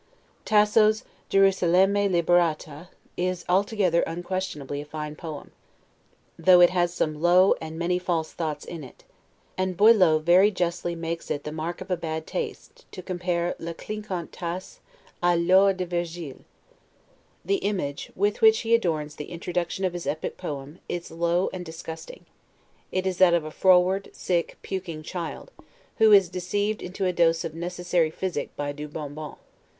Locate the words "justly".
10.49-10.95